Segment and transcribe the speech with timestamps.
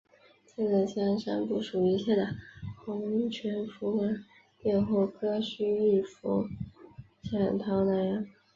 [0.57, 2.29] 正在香山部署一切的
[2.83, 4.25] 洪全福闻
[4.57, 6.47] 变后割须易服
[7.21, 8.25] 潜逃南洋。